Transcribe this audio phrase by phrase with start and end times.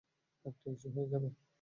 [0.35, 1.29] এটা একটা ইস্যু হয়ে যাবে।